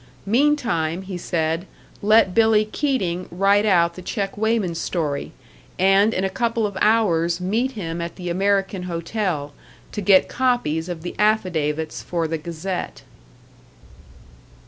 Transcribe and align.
Meantime, 0.25 1.03
he 1.03 1.15
said, 1.15 1.67
let 2.01 2.33
Billy 2.33 2.65
Keating 2.65 3.27
write 3.29 3.67
out 3.67 3.93
the 3.93 4.01
check 4.01 4.35
weighman 4.35 4.73
story, 4.73 5.31
and 5.77 6.11
in 6.11 6.23
a 6.23 6.27
couple 6.27 6.65
of 6.65 6.75
hours 6.81 7.39
meet 7.39 7.73
him 7.73 8.01
at 8.01 8.15
the 8.15 8.27
American 8.27 8.81
Hotel, 8.89 9.53
to 9.91 10.01
get 10.01 10.27
copies 10.27 10.89
of 10.89 11.03
the 11.03 11.13
affidavits 11.19 12.01
for 12.01 12.27
the 12.27 12.39
Gazette. 12.39 13.03